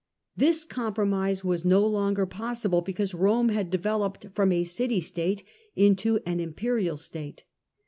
[0.35, 5.43] This compromise was no longer possible, because Rome had developed from a city state
[5.75, 7.45] into an imperial statue.